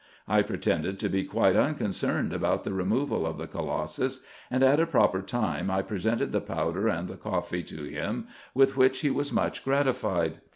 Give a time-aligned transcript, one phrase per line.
[0.27, 4.87] I pretended to be quite unconcerned about the removal of the colossus; and at a
[4.87, 8.25] proper time I presented the powder and the coffee to him,
[8.55, 10.39] with winch he was much gratified.